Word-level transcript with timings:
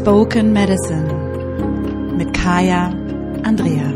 Spoken 0.00 0.54
Medicine 0.54 2.14
mit 2.16 2.32
Kaya 2.32 2.86
Andrea. 3.44 3.92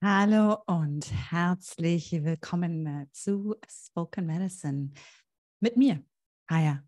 Hallo 0.00 0.58
und 0.66 1.10
herzlich 1.10 2.12
willkommen 2.12 3.08
zu 3.10 3.56
Spoken 3.68 4.26
Medicine 4.26 4.92
mit 5.58 5.76
mir, 5.76 6.00
Kaya 6.46 6.84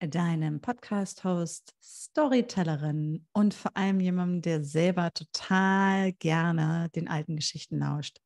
deinem 0.00 0.60
Podcast-Host, 0.60 1.74
Storytellerin 1.82 3.26
und 3.32 3.54
vor 3.54 3.76
allem 3.76 4.00
jemandem, 4.00 4.42
der 4.42 4.64
selber 4.64 5.12
total 5.12 6.12
gerne 6.12 6.88
den 6.94 7.08
alten 7.08 7.36
Geschichten 7.36 7.78
lauscht. 7.78 8.18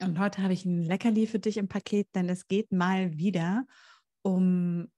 Und 0.00 0.18
heute 0.18 0.42
habe 0.42 0.52
ich 0.52 0.64
ein 0.64 0.82
Leckerli 0.82 1.26
für 1.26 1.38
dich 1.38 1.56
im 1.56 1.68
Paket, 1.68 2.08
denn 2.14 2.28
es 2.28 2.48
geht 2.48 2.72
mal 2.72 3.16
wieder 3.16 3.66
um 4.22 4.90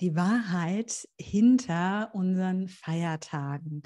die 0.00 0.14
Wahrheit 0.14 1.08
hinter 1.18 2.10
unseren 2.14 2.68
Feiertagen. 2.68 3.82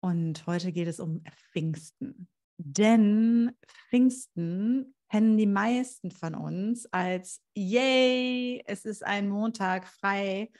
Und 0.00 0.46
heute 0.46 0.72
geht 0.72 0.88
es 0.88 1.00
um 1.00 1.22
Pfingsten. 1.52 2.28
Denn 2.58 3.52
Pfingsten 3.66 4.95
kennen 5.10 5.36
die 5.36 5.46
meisten 5.46 6.10
von 6.10 6.34
uns 6.34 6.86
als 6.92 7.40
Yay, 7.54 8.62
es 8.66 8.84
ist 8.84 9.04
ein 9.04 9.28
Montag 9.28 9.86
frei 9.86 10.50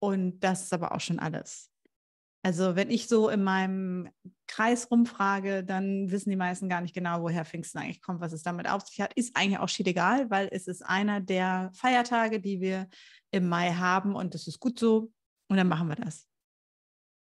und 0.00 0.40
das 0.40 0.64
ist 0.64 0.72
aber 0.72 0.92
auch 0.92 1.00
schon 1.00 1.18
alles. 1.18 1.70
Also 2.44 2.76
wenn 2.76 2.90
ich 2.90 3.08
so 3.08 3.30
in 3.30 3.42
meinem 3.42 4.10
Kreis 4.46 4.90
rumfrage, 4.90 5.64
dann 5.64 6.10
wissen 6.10 6.28
die 6.28 6.36
meisten 6.36 6.68
gar 6.68 6.82
nicht 6.82 6.94
genau, 6.94 7.22
woher 7.22 7.46
Pfingsten 7.46 7.78
eigentlich 7.78 8.02
kommt, 8.02 8.20
was 8.20 8.34
es 8.34 8.42
damit 8.42 8.68
auf 8.68 8.86
sich 8.86 9.00
hat. 9.00 9.14
Ist 9.14 9.34
eigentlich 9.34 9.58
auch 9.58 9.68
schied 9.70 9.88
egal, 9.88 10.28
weil 10.28 10.48
es 10.52 10.66
ist 10.66 10.82
einer 10.82 11.22
der 11.22 11.70
Feiertage, 11.72 12.40
die 12.40 12.60
wir 12.60 12.88
im 13.30 13.48
Mai 13.48 13.72
haben 13.72 14.14
und 14.14 14.34
das 14.34 14.46
ist 14.46 14.60
gut 14.60 14.78
so 14.78 15.10
und 15.48 15.56
dann 15.56 15.68
machen 15.68 15.88
wir 15.88 15.96
das. 15.96 16.28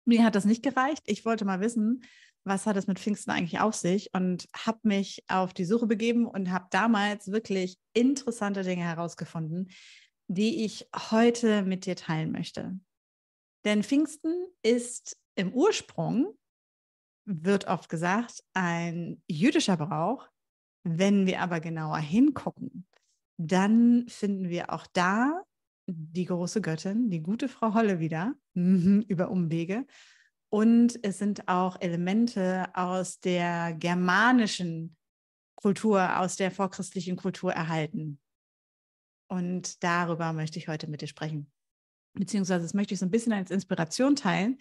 Mir 0.06 0.26
hat 0.26 0.36
das 0.36 0.44
nicht 0.44 0.64
gereicht. 0.64 1.04
Ich 1.06 1.24
wollte 1.24 1.46
mal 1.46 1.62
wissen, 1.62 2.04
was 2.48 2.66
hat 2.66 2.78
es 2.78 2.88
mit 2.88 3.00
Pfingsten 3.00 3.32
eigentlich 3.32 3.60
auf 3.60 3.76
sich 3.76 4.14
und 4.14 4.48
habe 4.56 4.80
mich 4.84 5.24
auf 5.28 5.54
die 5.54 5.66
Suche 5.66 5.88
begeben 5.88 6.26
und 6.26 6.52
habe 6.52 6.68
damals 6.72 7.32
wirklich 7.32 7.78
interessante 7.94 8.64
Dinge 8.64 8.84
herausgefunden, 8.84 9.70
die 10.28 10.66
ich 10.66 10.88
heute 11.12 11.64
mit 11.64 11.86
dir 11.86 11.96
teilen 11.96 12.32
möchte. 12.32 12.80
Denn 13.66 13.84
Pfingsten 13.84 14.34
ist 14.62 15.18
im 15.36 15.54
Ursprung, 15.54 16.38
wird 17.26 17.68
oft 17.68 17.90
gesagt, 17.90 18.44
ein 18.54 19.22
jüdischer 19.28 19.78
Brauch. 19.78 20.28
Wenn 20.84 21.26
wir 21.26 21.42
aber 21.42 21.60
genauer 21.60 21.98
hingucken, 21.98 22.88
dann 23.38 24.08
finden 24.08 24.50
wir 24.50 24.72
auch 24.72 24.88
da 24.94 25.44
die 25.90 26.26
große 26.26 26.62
Göttin, 26.62 27.10
die 27.10 27.22
gute 27.22 27.48
Frau 27.48 27.74
Holle 27.74 28.00
wieder, 28.00 28.36
über 28.54 29.30
Umwege. 29.30 29.86
Und 30.58 30.98
es 31.04 31.20
sind 31.20 31.48
auch 31.48 31.80
Elemente 31.82 32.66
aus 32.74 33.20
der 33.20 33.74
germanischen 33.74 34.96
Kultur, 35.54 36.18
aus 36.18 36.36
der 36.36 36.50
vorchristlichen 36.50 37.16
Kultur 37.16 37.54
erhalten. 37.54 38.20
Und 39.28 39.84
darüber 39.84 40.34
möchte 40.34 40.58
ich 40.58 40.68
heute 40.68 40.88
mit 40.88 41.02
dir 41.02 41.08
sprechen. 41.08 41.52
Beziehungsweise 42.14 42.64
das 42.64 42.74
möchte 42.74 42.96
ich 42.96 43.00
so 43.00 43.06
ein 43.06 43.12
bisschen 43.12 43.34
als 43.34 43.52
Inspiration 43.52 44.16
teilen, 44.16 44.58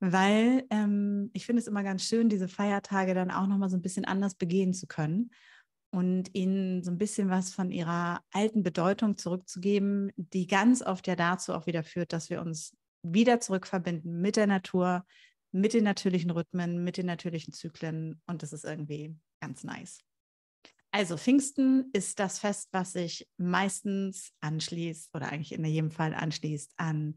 weil 0.00 0.66
ähm, 0.70 1.30
ich 1.32 1.46
finde 1.46 1.62
es 1.62 1.68
immer 1.68 1.84
ganz 1.84 2.02
schön, 2.02 2.28
diese 2.28 2.48
Feiertage 2.48 3.14
dann 3.14 3.30
auch 3.30 3.46
nochmal 3.46 3.70
so 3.70 3.76
ein 3.76 3.82
bisschen 3.82 4.04
anders 4.04 4.34
begehen 4.34 4.74
zu 4.74 4.88
können 4.88 5.30
und 5.92 6.34
ihnen 6.34 6.82
so 6.82 6.90
ein 6.90 6.98
bisschen 6.98 7.30
was 7.30 7.54
von 7.54 7.70
ihrer 7.70 8.20
alten 8.32 8.64
Bedeutung 8.64 9.16
zurückzugeben, 9.16 10.10
die 10.16 10.48
ganz 10.48 10.82
oft 10.82 11.06
ja 11.06 11.14
dazu 11.14 11.54
auch 11.54 11.66
wieder 11.66 11.84
führt, 11.84 12.12
dass 12.12 12.30
wir 12.30 12.40
uns 12.40 12.76
wieder 13.04 13.38
zurückverbinden 13.38 14.20
mit 14.20 14.34
der 14.34 14.48
Natur, 14.48 15.06
mit 15.60 15.72
den 15.72 15.84
natürlichen 15.84 16.30
Rhythmen, 16.30 16.84
mit 16.84 16.96
den 16.96 17.06
natürlichen 17.06 17.52
Zyklen 17.52 18.20
und 18.26 18.42
das 18.42 18.52
ist 18.52 18.64
irgendwie 18.64 19.16
ganz 19.40 19.64
nice. 19.64 20.00
Also 20.90 21.16
Pfingsten 21.16 21.90
ist 21.92 22.18
das 22.18 22.38
Fest, 22.38 22.68
was 22.72 22.92
sich 22.92 23.28
meistens 23.36 24.32
anschließt 24.40 25.14
oder 25.14 25.30
eigentlich 25.30 25.52
in 25.52 25.64
jedem 25.64 25.90
Fall 25.90 26.14
anschließt 26.14 26.72
an 26.76 27.16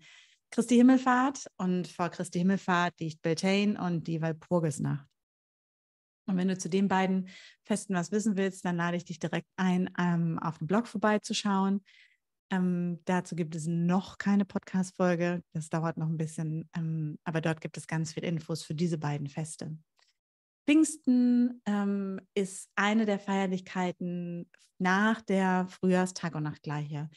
Christi 0.52 0.76
Himmelfahrt 0.76 1.46
und 1.58 1.88
vor 1.88 2.10
Christi 2.10 2.40
Himmelfahrt 2.40 3.00
liegt 3.00 3.22
Beltane 3.22 3.80
und 3.82 4.08
die 4.08 4.22
Walpurgisnacht. 4.22 5.08
Und 6.26 6.38
wenn 6.38 6.48
du 6.48 6.58
zu 6.58 6.70
den 6.70 6.88
beiden 6.88 7.30
Festen 7.64 7.96
was 7.96 8.12
wissen 8.12 8.36
willst, 8.36 8.66
dann 8.66 8.78
lade 8.78 8.98
ich 8.98 9.06
dich 9.06 9.20
direkt 9.20 9.48
ein, 9.56 9.90
ähm, 9.98 10.40
auf 10.40 10.58
dem 10.58 10.68
Blog 10.68 10.88
vorbeizuschauen. 10.88 11.84
Ähm, 12.52 13.00
dazu 13.06 13.36
gibt 13.36 13.56
es 13.56 13.68
noch 13.68 14.18
keine 14.18 14.46
Podcast-Folge. 14.46 15.44
Das 15.54 15.70
dauert 15.70 15.98
noch 15.98 16.08
ein 16.08 16.18
bisschen, 16.18 16.70
ähm, 16.76 17.20
aber 17.24 17.42
dort 17.42 17.62
gibt 17.62 17.78
es 17.78 17.88
ganz 17.88 18.14
viele 18.14 18.28
Infos 18.28 18.64
für 18.64 18.74
diese 18.74 18.98
beiden 18.98 19.28
Feste. 19.28 19.78
Pfingsten 20.68 21.62
ähm, 21.66 22.22
ist 22.34 22.70
eine 22.76 23.06
der 23.06 23.20
Feierlichkeiten 23.20 24.50
nach 24.78 25.22
der 25.22 25.68
Frühjahrstag- 25.68 26.36
und 26.36 26.44
Nachtgleiche. 26.44 27.10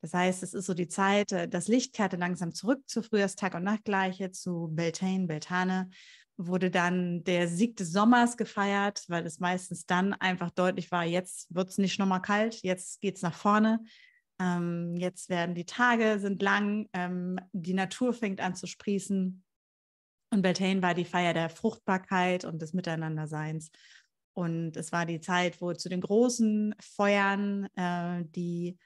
Das 0.00 0.14
heißt, 0.14 0.42
es 0.42 0.54
ist 0.54 0.66
so 0.66 0.74
die 0.74 0.88
Zeit, 0.88 1.32
äh, 1.32 1.48
das 1.48 1.68
Licht 1.68 1.94
kehrte 1.94 2.16
langsam 2.16 2.52
zurück 2.54 2.82
zu 2.86 3.02
Frühjahrstag- 3.02 3.54
und 3.54 3.64
Nachtgleiche, 3.64 4.30
zu 4.30 4.68
Beltane, 4.72 5.26
Beltane, 5.26 5.90
wurde 6.36 6.70
dann 6.70 7.24
der 7.24 7.48
Sieg 7.48 7.76
des 7.76 7.92
Sommers 7.92 8.36
gefeiert, 8.36 9.04
weil 9.08 9.26
es 9.26 9.40
meistens 9.40 9.86
dann 9.86 10.12
einfach 10.12 10.50
deutlich 10.50 10.90
war, 10.92 11.04
jetzt 11.04 11.52
wird 11.52 11.68
es 11.68 11.78
nicht 11.78 11.98
nochmal 11.98 12.22
kalt, 12.22 12.62
jetzt 12.62 13.00
geht 13.00 13.16
es 13.16 13.22
nach 13.22 13.34
vorne. 13.34 13.80
Ähm, 14.40 14.94
jetzt 14.96 15.28
werden 15.28 15.54
die 15.54 15.66
Tage 15.66 16.18
sind 16.18 16.42
lang, 16.42 16.88
ähm, 16.92 17.38
die 17.52 17.74
Natur 17.74 18.12
fängt 18.12 18.40
an 18.40 18.54
zu 18.54 18.66
sprießen. 18.66 19.44
Und 20.30 20.42
Beltane 20.42 20.82
war 20.82 20.94
die 20.94 21.04
Feier 21.04 21.34
der 21.34 21.48
Fruchtbarkeit 21.48 22.44
und 22.44 22.60
des 22.60 22.72
Miteinanderseins. 22.72 23.70
Und 24.34 24.76
es 24.76 24.92
war 24.92 25.06
die 25.06 25.20
Zeit, 25.20 25.60
wo 25.60 25.72
zu 25.72 25.88
den 25.88 26.00
großen 26.00 26.74
Feuern 26.80 27.68
äh, 27.74 28.24
die 28.26 28.78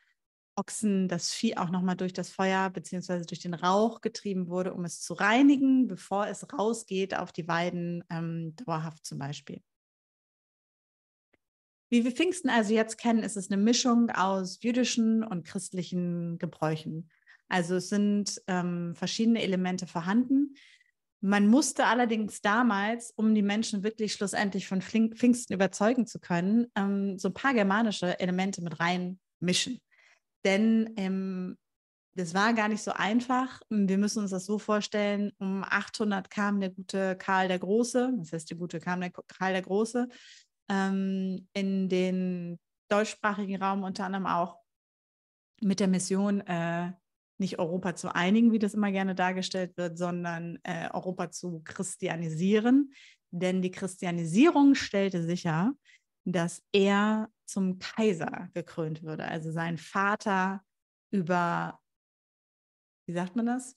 Ochsen, 0.54 1.08
das 1.08 1.32
Vieh 1.32 1.56
auch 1.56 1.70
nochmal 1.70 1.96
durch 1.96 2.12
das 2.12 2.30
Feuer 2.30 2.70
bzw. 2.70 3.24
durch 3.24 3.40
den 3.40 3.54
Rauch 3.54 4.00
getrieben 4.00 4.48
wurde, 4.48 4.74
um 4.74 4.84
es 4.84 5.00
zu 5.00 5.14
reinigen, 5.14 5.88
bevor 5.88 6.26
es 6.26 6.46
rausgeht 6.52 7.16
auf 7.16 7.32
die 7.32 7.48
Weiden, 7.48 8.04
ähm, 8.10 8.54
dauerhaft 8.56 9.04
zum 9.04 9.19
Beispiel. 9.19 9.62
Wie 11.92 12.04
wir 12.04 12.12
Pfingsten 12.12 12.48
also 12.48 12.72
jetzt 12.72 12.97
kennen, 12.97 13.22
ist 13.22 13.36
es 13.36 13.50
eine 13.50 13.62
Mischung 13.62 14.08
aus 14.08 14.58
jüdischen 14.62 15.22
und 15.22 15.44
christlichen 15.44 16.38
Gebräuchen. 16.38 17.10
Also 17.50 17.76
es 17.76 17.91
sind 17.91 18.41
ähm, 18.47 18.94
verschiedene 18.94 19.42
Elemente 19.42 19.86
vorhanden. 19.86 20.54
Man 21.20 21.48
musste 21.48 21.84
allerdings 21.84 22.41
damals, 22.41 23.12
um 23.14 23.34
die 23.34 23.42
Menschen 23.42 23.82
wirklich 23.82 24.14
schlussendlich 24.14 24.66
von 24.66 24.81
Pfingsten 24.81 25.52
überzeugen 25.52 26.06
zu 26.06 26.19
können, 26.19 26.66
ähm, 26.76 27.19
so 27.19 27.28
ein 27.28 27.34
paar 27.34 27.52
germanische 27.52 28.19
Elemente 28.19 28.62
mit 28.62 28.81
reinmischen. 28.81 29.78
Denn 30.47 30.94
ähm, 30.97 31.58
das 32.14 32.32
war 32.32 32.54
gar 32.54 32.69
nicht 32.69 32.82
so 32.82 32.92
einfach. 32.92 33.60
Wir 33.69 33.98
müssen 33.98 34.20
uns 34.20 34.31
das 34.31 34.47
so 34.47 34.58
vorstellen, 34.58 35.32
um 35.38 35.62
800 35.62 36.31
kam 36.31 36.58
der 36.58 36.70
gute 36.70 37.16
Karl 37.16 37.48
der 37.48 37.58
Große, 37.58 38.14
das 38.16 38.32
heißt, 38.32 38.48
der 38.48 38.56
gute 38.56 38.81
kam 38.81 39.02
der 39.02 39.10
Karl 39.10 39.52
der 39.52 39.62
Große, 39.62 40.08
ähm, 40.72 41.47
in 41.53 41.88
den 41.88 42.59
deutschsprachigen 42.88 43.62
Raum 43.62 43.84
unter 43.84 44.06
anderem 44.06 44.27
auch 44.27 44.59
mit 45.61 45.81
der 45.81 45.88
Mission, 45.88 46.41
äh, 46.41 46.93
nicht 47.38 47.58
Europa 47.58 47.94
zu 47.94 48.14
einigen, 48.14 48.52
wie 48.52 48.58
das 48.58 48.75
immer 48.75 48.91
gerne 48.91 49.14
dargestellt 49.14 49.76
wird, 49.76 49.99
sondern 49.99 50.58
äh, 50.62 50.88
Europa 50.93 51.31
zu 51.31 51.61
christianisieren. 51.64 52.93
Denn 53.31 53.62
die 53.62 53.70
Christianisierung 53.70 54.75
stellte 54.75 55.23
sicher, 55.23 55.73
dass 56.25 56.62
er 56.73 57.29
zum 57.44 57.79
Kaiser 57.79 58.49
gekrönt 58.55 59.02
würde, 59.02 59.25
also 59.25 59.50
sein 59.50 59.76
Vater 59.76 60.62
über, 61.11 61.81
wie 63.06 63.12
sagt 63.12 63.37
man 63.37 63.46
das, 63.46 63.76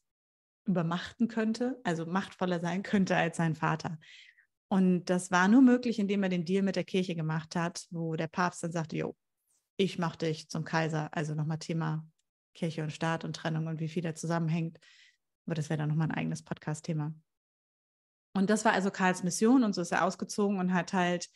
übermachten 0.65 1.27
könnte, 1.27 1.79
also 1.83 2.05
machtvoller 2.05 2.59
sein 2.59 2.83
könnte 2.83 3.15
als 3.15 3.37
sein 3.37 3.55
Vater. 3.55 3.97
Und 4.67 5.05
das 5.05 5.31
war 5.31 5.47
nur 5.47 5.61
möglich, 5.61 5.99
indem 5.99 6.23
er 6.23 6.29
den 6.29 6.45
Deal 6.45 6.63
mit 6.63 6.75
der 6.75 6.83
Kirche 6.83 7.15
gemacht 7.15 7.55
hat, 7.55 7.85
wo 7.91 8.15
der 8.15 8.27
Papst 8.27 8.63
dann 8.63 8.71
sagte, 8.71 8.97
jo, 8.97 9.15
ich 9.77 9.99
mache 9.99 10.17
dich 10.17 10.49
zum 10.49 10.63
Kaiser. 10.63 11.09
Also 11.11 11.35
nochmal 11.35 11.59
Thema 11.59 12.05
Kirche 12.53 12.83
und 12.83 12.91
Staat 12.91 13.23
und 13.23 13.35
Trennung 13.35 13.67
und 13.67 13.79
wie 13.79 13.87
viel 13.87 14.01
da 14.01 14.15
zusammenhängt. 14.15 14.79
Aber 15.45 15.55
das 15.55 15.69
wäre 15.69 15.77
dann 15.77 15.89
nochmal 15.89 16.07
ein 16.07 16.17
eigenes 16.17 16.43
Podcast-Thema. 16.43 17.13
Und 18.33 18.49
das 18.49 18.65
war 18.65 18.73
also 18.73 18.91
Karls 18.91 19.23
Mission 19.23 19.63
und 19.63 19.73
so 19.73 19.81
ist 19.81 19.91
er 19.91 20.03
ausgezogen 20.03 20.59
und 20.59 20.73
hat 20.73 20.93
halt 20.93 21.29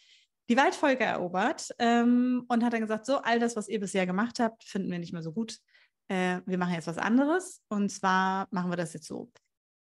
die 0.49 0.57
Waldfolge 0.57 1.03
erobert 1.03 1.69
ähm, 1.77 2.43
und 2.49 2.63
hat 2.63 2.73
dann 2.73 2.81
gesagt, 2.81 3.05
so, 3.05 3.17
all 3.17 3.39
das, 3.39 3.55
was 3.55 3.69
ihr 3.69 3.79
bisher 3.79 4.05
gemacht 4.05 4.39
habt, 4.39 4.63
finden 4.63 4.91
wir 4.91 4.99
nicht 4.99 5.13
mehr 5.13 5.21
so 5.21 5.31
gut. 5.31 5.59
Äh, 6.07 6.41
wir 6.45 6.57
machen 6.57 6.73
jetzt 6.73 6.87
was 6.87 6.97
anderes 6.97 7.61
und 7.69 7.89
zwar 7.89 8.47
machen 8.49 8.71
wir 8.71 8.77
das 8.77 8.93
jetzt 8.93 9.05
so. 9.05 9.31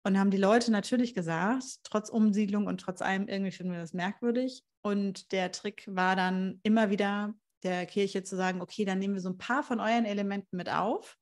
Und 0.03 0.17
haben 0.17 0.31
die 0.31 0.37
Leute 0.37 0.71
natürlich 0.71 1.13
gesagt, 1.13 1.63
trotz 1.83 2.09
Umsiedlung 2.09 2.67
und 2.67 2.79
trotz 2.79 3.01
allem, 3.01 3.27
irgendwie 3.27 3.51
finden 3.51 3.73
wir 3.73 3.79
das 3.79 3.93
merkwürdig. 3.93 4.63
Und 4.81 5.31
der 5.31 5.51
Trick 5.51 5.83
war 5.87 6.15
dann 6.15 6.59
immer 6.63 6.89
wieder 6.89 7.33
der 7.63 7.85
Kirche 7.85 8.23
zu 8.23 8.37
sagen, 8.37 8.61
okay, 8.61 8.85
dann 8.85 8.99
nehmen 8.99 9.15
wir 9.15 9.21
so 9.21 9.29
ein 9.29 9.37
paar 9.37 9.63
von 9.63 9.79
euren 9.79 10.05
Elementen 10.05 10.55
mit 10.55 10.69
auf, 10.69 11.17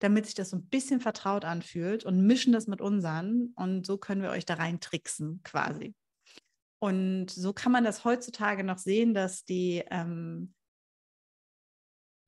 damit 0.00 0.26
sich 0.26 0.34
das 0.34 0.50
so 0.50 0.56
ein 0.56 0.66
bisschen 0.66 1.00
vertraut 1.00 1.44
anfühlt 1.44 2.04
und 2.04 2.26
mischen 2.26 2.52
das 2.52 2.66
mit 2.66 2.80
unseren. 2.80 3.52
Und 3.54 3.86
so 3.86 3.98
können 3.98 4.22
wir 4.22 4.30
euch 4.30 4.44
da 4.44 4.54
rein 4.54 4.80
tricksen 4.80 5.40
quasi. 5.44 5.94
Und 6.80 7.30
so 7.30 7.52
kann 7.52 7.72
man 7.72 7.84
das 7.84 8.04
heutzutage 8.04 8.64
noch 8.64 8.78
sehen, 8.78 9.14
dass 9.14 9.44
die 9.44 9.84
ähm, 9.90 10.54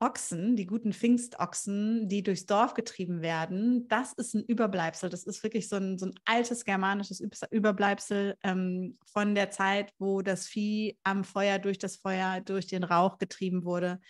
Ochsen, 0.01 0.57
die 0.57 0.65
guten 0.65 0.93
Pfingstochsen, 0.93 2.09
die 2.09 2.23
durchs 2.23 2.47
Dorf 2.47 2.73
getrieben 2.73 3.21
werden, 3.21 3.87
das 3.89 4.15
ist 4.15 4.35
ein 4.35 4.43
Überbleibsel. 4.43 5.11
Das 5.11 5.25
ist 5.25 5.43
wirklich 5.43 5.69
so 5.69 5.77
ein, 5.77 5.99
so 5.99 6.07
ein 6.07 6.15
altes 6.25 6.65
germanisches 6.65 7.23
Überbleibsel 7.51 8.37
ähm, 8.43 8.99
von 9.05 9.35
der 9.35 9.51
Zeit, 9.51 9.93
wo 9.99 10.23
das 10.23 10.47
Vieh 10.47 10.99
am 11.05 11.23
Feuer, 11.23 11.59
durch 11.59 11.79
das 11.79 11.97
Feuer, 11.97 12.41
durch 12.41 12.67
den 12.67 12.83
Rauch 12.83 13.19
getrieben 13.19 13.65
wurde, 13.65 14.01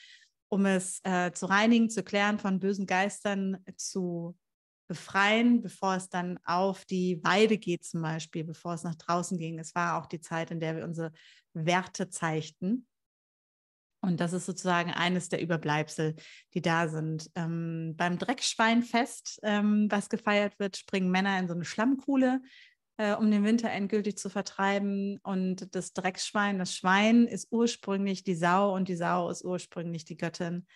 um 0.49 0.65
es 0.65 1.01
äh, 1.03 1.33
zu 1.33 1.47
reinigen, 1.47 1.91
zu 1.91 2.05
klären, 2.05 2.39
von 2.39 2.61
bösen 2.61 2.87
Geistern 2.87 3.59
zu 3.77 4.37
befreien, 4.91 5.61
bevor 5.61 5.95
es 5.95 6.09
dann 6.09 6.39
auf 6.45 6.85
die 6.85 7.21
Weide 7.23 7.59
geht 7.59 7.85
zum 7.85 8.03
Beispiel, 8.03 8.43
bevor 8.43 8.75
es 8.75 8.83
nach 8.83 8.97
draußen 8.97 9.39
ging. 9.39 9.59
Es 9.59 9.75
war 9.75 10.01
auch 10.01 10.07
die 10.07 10.21
Zeit, 10.21 10.51
in 10.51 10.59
der 10.59 10.77
wir 10.77 10.85
unsere 10.85 11.13
Werte 11.53 12.11
zeigten. 12.11 12.87
Und 14.03 14.21
das 14.21 14.33
ist 14.33 14.47
sozusagen 14.47 14.91
eines 14.93 15.29
der 15.29 15.43
Überbleibsel, 15.43 16.17
die 16.55 16.63
da 16.63 16.89
sind. 16.89 17.31
Ähm, 17.35 17.95
beim 17.97 18.19
Dreckschweinfest, 18.19 19.41
ähm, 19.43 19.89
was 19.91 20.09
gefeiert 20.09 20.59
wird, 20.59 20.77
springen 20.79 21.11
Männer 21.11 21.39
in 21.39 21.49
so 21.49 21.55
eine 21.55 21.65
Schlammkuhle, 21.65 22.41
äh, 22.97 23.15
um 23.15 23.31
den 23.31 23.45
Winter 23.45 23.71
endgültig 23.71 24.17
zu 24.17 24.31
vertreiben. 24.31 25.19
Und 25.23 25.75
das 25.75 25.93
Dreckschwein, 25.93 26.59
das 26.59 26.75
Schwein 26.75 27.27
ist 27.27 27.49
ursprünglich 27.51 28.25
die 28.25 28.35
Sau 28.35 28.75
und 28.75 28.89
die 28.89 28.97
Sau 28.97 29.29
ist 29.29 29.45
ursprünglich 29.45 30.07
die 30.07 30.17
Göttin. 30.17 30.67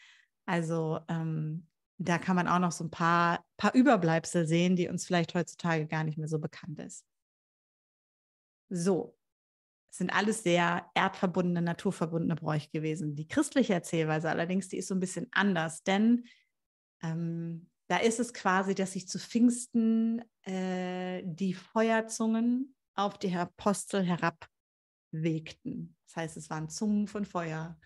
Also 0.44 1.00
ähm, 1.08 1.66
da 1.98 2.18
kann 2.18 2.36
man 2.36 2.48
auch 2.48 2.58
noch 2.58 2.72
so 2.72 2.84
ein 2.84 2.90
paar, 2.90 3.44
paar 3.56 3.74
Überbleibsel 3.74 4.46
sehen, 4.46 4.76
die 4.76 4.88
uns 4.88 5.06
vielleicht 5.06 5.34
heutzutage 5.34 5.86
gar 5.86 6.04
nicht 6.04 6.18
mehr 6.18 6.28
so 6.28 6.38
bekannt 6.38 6.78
ist. 6.80 7.06
So, 8.68 9.16
sind 9.96 10.10
alles 10.10 10.42
sehr 10.42 10.90
erdverbundene, 10.94 11.62
naturverbundene 11.62 12.34
Bräuche 12.34 12.68
gewesen. 12.70 13.14
Die 13.14 13.28
christliche 13.28 13.74
Erzählweise 13.74 14.28
allerdings, 14.28 14.68
die 14.68 14.78
ist 14.78 14.88
so 14.88 14.94
ein 14.94 15.00
bisschen 15.00 15.28
anders, 15.30 15.84
denn 15.84 16.24
ähm, 17.00 17.70
da 17.86 17.98
ist 17.98 18.18
es 18.18 18.34
quasi, 18.34 18.74
dass 18.74 18.92
sich 18.92 19.06
zu 19.06 19.20
Pfingsten 19.20 20.24
äh, 20.42 21.22
die 21.24 21.54
Feuerzungen 21.54 22.74
auf 22.96 23.18
die 23.18 23.32
Apostel 23.36 24.02
herabwegten. 24.02 25.96
Das 26.06 26.16
heißt, 26.16 26.36
es 26.38 26.50
waren 26.50 26.68
Zungen 26.68 27.06
von 27.06 27.24
Feuer, 27.24 27.78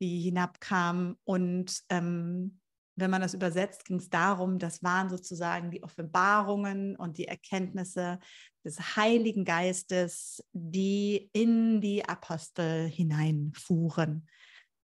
die 0.00 0.20
hinabkamen 0.20 1.16
und 1.24 1.82
ähm, 1.88 2.59
wenn 3.00 3.10
man 3.10 3.22
das 3.22 3.34
übersetzt, 3.34 3.84
ging 3.84 3.98
es 3.98 4.08
darum, 4.10 4.58
das 4.58 4.82
waren 4.82 5.08
sozusagen 5.08 5.70
die 5.70 5.82
Offenbarungen 5.82 6.96
und 6.96 7.18
die 7.18 7.26
Erkenntnisse 7.26 8.18
des 8.64 8.96
Heiligen 8.96 9.44
Geistes, 9.44 10.44
die 10.52 11.30
in 11.32 11.80
die 11.80 12.04
Apostel 12.04 12.88
hineinfuhren. 12.88 14.28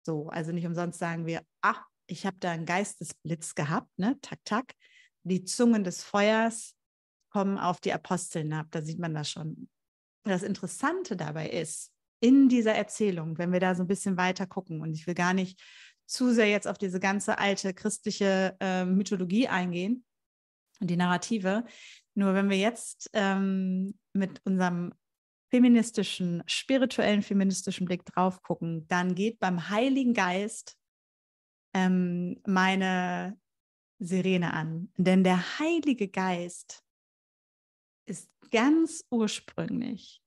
So, 0.02 0.28
also 0.28 0.52
nicht 0.52 0.66
umsonst 0.66 0.98
sagen 0.98 1.26
wir, 1.26 1.42
ach, 1.60 1.84
ich 2.06 2.26
habe 2.26 2.36
da 2.40 2.52
einen 2.52 2.66
Geistesblitz 2.66 3.54
gehabt, 3.54 3.90
ne? 3.98 4.16
Tak, 4.22 4.38
tak. 4.44 4.74
Die 5.24 5.44
Zungen 5.44 5.84
des 5.84 6.04
Feuers 6.04 6.74
kommen 7.30 7.58
auf 7.58 7.80
die 7.80 7.92
Apostel 7.92 8.42
hinab. 8.42 8.68
Da 8.70 8.82
sieht 8.82 8.98
man 8.98 9.14
das 9.14 9.30
schon. 9.30 9.68
Das 10.22 10.42
Interessante 10.42 11.16
dabei 11.16 11.48
ist, 11.50 11.92
in 12.20 12.48
dieser 12.48 12.74
Erzählung, 12.74 13.36
wenn 13.38 13.52
wir 13.52 13.60
da 13.60 13.74
so 13.74 13.82
ein 13.82 13.88
bisschen 13.88 14.16
weiter 14.16 14.46
gucken, 14.46 14.80
und 14.80 14.94
ich 14.94 15.06
will 15.06 15.14
gar 15.14 15.34
nicht 15.34 15.60
zu 16.06 16.32
sehr 16.32 16.48
jetzt 16.48 16.68
auf 16.68 16.78
diese 16.78 17.00
ganze 17.00 17.38
alte 17.38 17.74
christliche 17.74 18.56
äh, 18.60 18.84
Mythologie 18.84 19.48
eingehen 19.48 20.04
und 20.80 20.88
die 20.88 20.96
Narrative. 20.96 21.64
Nur 22.14 22.34
wenn 22.34 22.48
wir 22.48 22.56
jetzt 22.56 23.10
ähm, 23.12 23.98
mit 24.12 24.40
unserem 24.44 24.92
feministischen, 25.50 26.42
spirituellen 26.46 27.22
feministischen 27.22 27.86
Blick 27.86 28.04
drauf 28.04 28.42
gucken, 28.42 28.86
dann 28.88 29.14
geht 29.14 29.38
beim 29.38 29.68
Heiligen 29.68 30.14
Geist 30.14 30.76
ähm, 31.74 32.40
meine 32.46 33.38
Sirene 33.98 34.52
an. 34.52 34.92
Denn 34.96 35.24
der 35.24 35.58
Heilige 35.58 36.08
Geist 36.08 36.82
ist 38.06 38.30
ganz 38.50 39.04
ursprünglich 39.10 40.22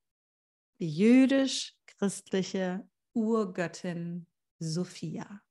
die 0.79 0.89
jüdisch-christliche 0.89 2.87
Urgöttin 3.13 4.27
Sophia. 4.59 5.41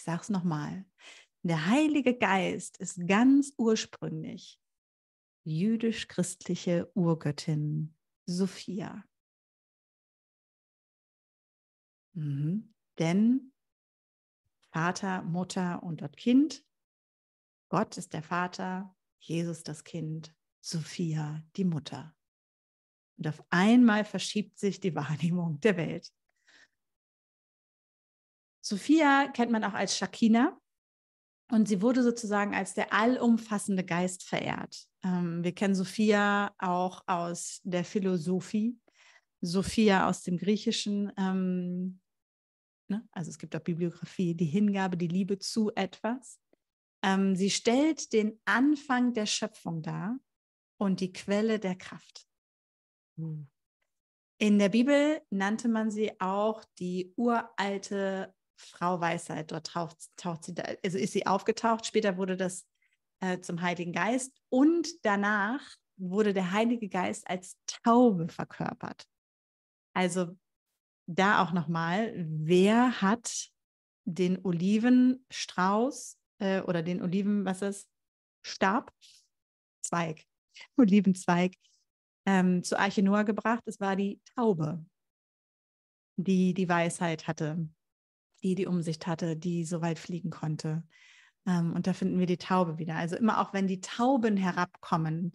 Ich 0.00 0.04
sage 0.04 0.22
es 0.22 0.30
nochmal. 0.30 0.86
Der 1.42 1.66
Heilige 1.66 2.16
Geist 2.16 2.78
ist 2.78 3.06
ganz 3.06 3.52
ursprünglich 3.58 4.58
jüdisch-christliche 5.44 6.90
Urgöttin 6.94 7.94
Sophia. 8.24 9.04
Mhm. 12.14 12.72
Denn 12.98 13.52
Vater, 14.72 15.20
Mutter 15.20 15.82
und 15.82 16.00
dort 16.00 16.16
Kind, 16.16 16.64
Gott 17.68 17.98
ist 17.98 18.14
der 18.14 18.22
Vater, 18.22 18.96
Jesus 19.18 19.64
das 19.64 19.84
Kind, 19.84 20.34
Sophia 20.62 21.44
die 21.56 21.64
Mutter. 21.66 22.16
Und 23.18 23.28
auf 23.28 23.44
einmal 23.50 24.06
verschiebt 24.06 24.58
sich 24.58 24.80
die 24.80 24.94
Wahrnehmung 24.94 25.60
der 25.60 25.76
Welt. 25.76 26.10
Sophia 28.70 29.26
kennt 29.34 29.50
man 29.50 29.64
auch 29.64 29.74
als 29.74 29.96
Shakina 29.98 30.56
und 31.50 31.66
sie 31.66 31.82
wurde 31.82 32.04
sozusagen 32.04 32.54
als 32.54 32.72
der 32.72 32.92
allumfassende 32.92 33.84
Geist 33.84 34.22
verehrt. 34.22 34.86
Ähm, 35.02 35.42
wir 35.42 35.52
kennen 35.52 35.74
Sophia 35.74 36.54
auch 36.56 37.02
aus 37.08 37.60
der 37.64 37.84
Philosophie, 37.84 38.78
Sophia 39.40 40.08
aus 40.08 40.22
dem 40.22 40.38
Griechischen. 40.38 41.10
Ähm, 41.16 41.98
ne? 42.86 43.04
Also 43.10 43.30
es 43.30 43.38
gibt 43.38 43.56
auch 43.56 43.60
Bibliografie, 43.60 44.36
die 44.36 44.44
Hingabe, 44.44 44.96
die 44.96 45.08
Liebe 45.08 45.40
zu 45.40 45.72
etwas. 45.74 46.38
Ähm, 47.02 47.34
sie 47.34 47.50
stellt 47.50 48.12
den 48.12 48.38
Anfang 48.44 49.14
der 49.14 49.26
Schöpfung 49.26 49.82
dar 49.82 50.16
und 50.78 51.00
die 51.00 51.12
Quelle 51.12 51.58
der 51.58 51.74
Kraft. 51.74 52.24
Uh. 53.18 53.44
In 54.38 54.60
der 54.60 54.68
Bibel 54.68 55.20
nannte 55.30 55.68
man 55.68 55.90
sie 55.90 56.20
auch 56.20 56.64
die 56.78 57.12
uralte 57.16 58.32
Frau 58.60 59.00
Weisheit, 59.00 59.50
dort 59.50 59.66
taucht, 59.68 59.96
taucht 60.16 60.44
sie, 60.44 60.54
da, 60.54 60.64
also 60.84 60.98
ist 60.98 61.12
sie 61.12 61.26
aufgetaucht. 61.26 61.86
Später 61.86 62.16
wurde 62.16 62.36
das 62.36 62.66
äh, 63.20 63.40
zum 63.40 63.62
Heiligen 63.62 63.92
Geist 63.92 64.32
und 64.48 65.04
danach 65.04 65.62
wurde 65.96 66.32
der 66.32 66.52
Heilige 66.52 66.88
Geist 66.88 67.28
als 67.28 67.58
Taube 67.66 68.28
verkörpert. 68.28 69.06
Also 69.94 70.36
da 71.06 71.42
auch 71.42 71.52
nochmal, 71.52 72.14
wer 72.16 73.00
hat 73.00 73.50
den 74.04 74.44
Olivenstrauß 74.44 76.18
äh, 76.38 76.60
oder 76.62 76.82
den 76.82 77.02
Oliven, 77.02 77.44
was 77.44 77.62
ist, 77.62 77.88
Stab, 78.42 78.92
Zweig, 79.82 80.24
Olivenzweig 80.76 81.54
ähm, 82.26 82.62
zu 82.62 82.78
Arche 82.78 83.02
Noah 83.02 83.24
gebracht? 83.24 83.62
Es 83.66 83.80
war 83.80 83.96
die 83.96 84.20
Taube, 84.34 84.84
die 86.16 86.54
die 86.54 86.68
Weisheit 86.68 87.26
hatte 87.26 87.68
die 88.42 88.54
die 88.54 88.66
Umsicht 88.66 89.06
hatte, 89.06 89.36
die 89.36 89.64
so 89.64 89.80
weit 89.80 89.98
fliegen 89.98 90.30
konnte. 90.30 90.82
Ähm, 91.46 91.72
und 91.72 91.86
da 91.86 91.92
finden 91.92 92.18
wir 92.18 92.26
die 92.26 92.36
Taube 92.36 92.78
wieder. 92.78 92.96
Also 92.96 93.16
immer 93.16 93.40
auch 93.40 93.52
wenn 93.52 93.66
die 93.66 93.80
Tauben 93.80 94.36
herabkommen, 94.36 95.32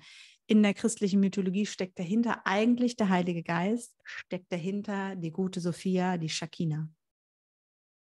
in 0.47 0.61
der 0.61 0.73
christlichen 0.73 1.19
Mythologie 1.19 1.65
steckt 1.65 1.97
dahinter 1.97 2.45
eigentlich 2.45 2.95
der 2.95 3.09
Heilige 3.09 3.41
Geist, 3.41 3.95
steckt 4.03 4.51
dahinter 4.51 5.15
die 5.15 5.31
gute 5.31 5.59
Sophia, 5.59 6.17
die 6.17 6.29
Shakina. 6.29 6.87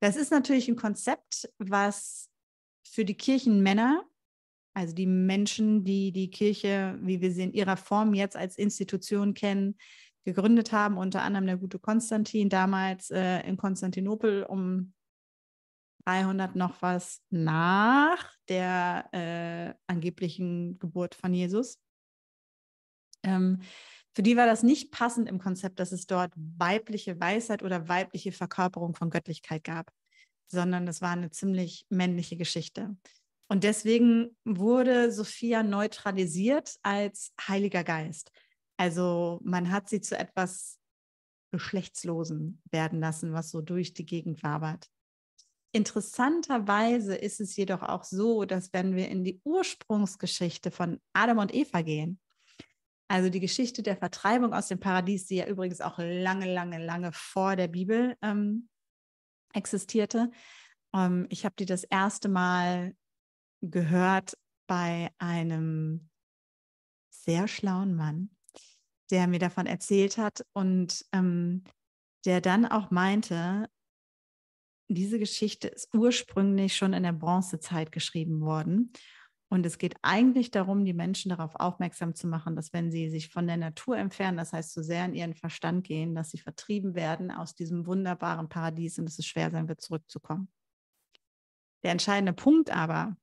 Das 0.02 0.16
ist 0.16 0.32
natürlich 0.32 0.68
ein 0.68 0.76
Konzept, 0.76 1.50
was 1.58 2.30
für 2.88 3.06
die 3.06 3.18
Kirchenmänner, 3.18 4.04
also 4.76 4.94
die 4.94 5.08
Menschen, 5.08 5.84
die 5.84 6.12
die 6.12 6.30
Kirche, 6.30 7.00
wie 7.02 7.20
wir 7.22 7.32
sie 7.32 7.42
in 7.42 7.54
ihrer 7.54 7.78
Form 7.78 8.14
jetzt 8.14 8.36
als 8.36 8.60
Institution 8.60 9.34
kennen, 9.34 9.76
gegründet 10.28 10.74
haben, 10.74 10.98
unter 10.98 11.22
anderem 11.22 11.48
der 11.48 11.56
gute 11.56 11.80
Konstantin 11.80 12.50
damals 12.50 13.10
äh, 13.12 13.40
in 13.48 13.56
Konstantinopel 13.56 14.44
um 14.44 14.94
300 16.04 16.54
noch 16.54 16.82
was 16.82 17.22
nach 17.30 18.30
der 18.50 19.08
äh, 19.14 19.74
angeblichen 19.90 20.80
Geburt 20.80 21.16
von 21.16 21.34
Jesus. 21.34 21.80
Ähm, 23.24 23.62
für 24.14 24.22
die 24.22 24.36
war 24.36 24.48
das 24.48 24.64
nicht 24.64 24.92
passend 24.92 25.30
im 25.30 25.40
Konzept, 25.40 25.80
dass 25.80 25.94
es 25.94 26.08
dort 26.08 26.34
weibliche 26.36 27.18
Weisheit 27.22 27.64
oder 27.64 27.88
weibliche 27.88 28.34
Verkörperung 28.34 28.96
von 28.96 29.10
Göttlichkeit 29.10 29.64
gab, 29.64 29.94
sondern 30.52 30.86
es 30.90 31.02
war 31.02 31.12
eine 31.12 31.32
ziemlich 31.32 31.86
männliche 31.88 32.36
Geschichte. 32.36 32.98
Und 33.48 33.64
deswegen 33.64 34.36
wurde 34.44 35.14
Sophia 35.14 35.64
neutralisiert 35.64 36.76
als 36.84 37.32
Heiliger 37.48 37.86
Geist. 37.86 38.30
Also 38.78 39.40
man 39.44 39.72
hat 39.72 39.90
sie 39.90 40.02
zu 40.02 40.18
etwas 40.18 40.80
Geschlechtslosen 41.52 42.62
werden 42.72 43.00
lassen, 43.00 43.34
was 43.34 43.50
so 43.50 43.62
durch 43.62 43.94
die 43.94 44.06
Gegend 44.06 44.44
wabert. 44.44 44.88
Interessanterweise 45.72 47.16
ist 47.16 47.40
es 47.40 47.56
jedoch 47.56 47.82
auch 47.82 48.04
so, 48.04 48.46
dass 48.46 48.74
wenn 48.74 48.96
wir 48.96 49.10
in 49.10 49.24
die 49.24 49.42
Ursprungsgeschichte 49.44 50.72
von 50.72 51.02
Adam 51.14 51.40
und 51.40 51.54
Eva 51.54 51.82
gehen, 51.82 52.20
also 53.10 53.30
die 53.30 53.40
Geschichte 53.40 53.84
der 53.84 53.98
Vertreibung 53.98 54.54
aus 54.54 54.68
dem 54.68 54.80
Paradies, 54.80 55.28
die 55.28 55.36
ja 55.36 55.48
übrigens 55.48 55.82
auch 55.82 55.98
lange, 55.98 56.52
lange, 56.54 56.84
lange 56.84 57.12
vor 57.14 57.56
der 57.56 57.68
Bibel 57.68 58.18
ähm, 58.22 58.70
existierte. 59.54 60.30
Ähm, 60.94 61.26
ich 61.30 61.46
habe 61.46 61.56
die 61.58 61.66
das 61.66 61.84
erste 61.84 62.28
Mal 62.28 62.96
gehört 63.62 64.38
bei 64.68 65.12
einem 65.18 66.10
sehr 67.10 67.48
schlauen 67.48 67.96
Mann, 67.96 68.30
der 69.12 69.28
mir 69.28 69.40
davon 69.40 69.66
erzählt 69.66 70.18
hat 70.18 70.46
und 70.54 71.06
ähm, 71.14 71.64
der 72.26 72.42
dann 72.42 72.66
auch 72.66 72.92
meinte, 72.92 73.70
diese 74.90 75.20
Geschichte 75.20 75.68
ist 75.68 75.94
ursprünglich 75.94 76.76
schon 76.76 76.94
in 76.94 77.04
der 77.04 77.14
Bronzezeit 77.14 77.92
geschrieben 77.92 78.42
worden. 78.42 78.92
Und 79.50 79.66
es 79.66 79.78
geht 79.78 79.96
eigentlich 80.02 80.52
darum, 80.52 80.84
die 80.84 80.94
Menschen 80.94 81.30
darauf 81.30 81.56
aufmerksam 81.56 82.14
zu 82.16 82.28
machen, 82.28 82.56
dass 82.56 82.74
wenn 82.74 82.92
sie 82.92 83.10
sich 83.10 83.30
von 83.30 83.48
der 83.48 83.56
Natur 83.56 83.98
entfernen, 83.98 84.38
das 84.38 84.52
heißt 84.52 84.74
so 84.74 84.82
sehr 84.82 85.06
in 85.06 85.14
ihren 85.14 85.36
Verstand 85.36 85.86
gehen, 85.86 86.16
dass 86.16 86.32
sie 86.32 86.38
vertrieben 86.38 86.96
werden 86.96 87.32
aus 87.32 87.56
diesem 87.56 87.86
wunderbaren 87.86 88.50
Paradies 88.50 89.00
und 89.00 89.06
dass 89.06 89.20
es 89.20 89.26
schwer 89.26 89.50
sein 89.52 89.70
wird, 89.70 89.80
zurückzukommen. 89.80 90.50
Der 91.84 91.92
entscheidende 91.92 92.34
Punkt 92.34 92.72
aber 92.72 93.16